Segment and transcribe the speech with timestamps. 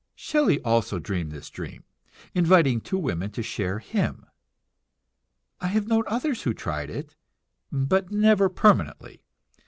[0.15, 1.83] Shelley also dreamed this dream,
[2.33, 4.25] inviting two women to share him.
[5.59, 7.15] I have known others who tried it,
[7.71, 9.21] but never permanently.